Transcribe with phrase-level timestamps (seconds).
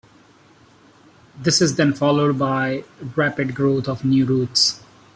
[1.39, 4.81] This is then followed by rapid growth of new roots.